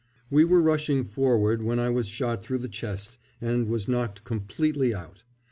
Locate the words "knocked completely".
3.87-4.95